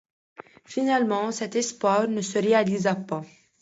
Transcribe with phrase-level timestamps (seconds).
[0.65, 3.21] Finalement, cet espoir ne se réalisa pas.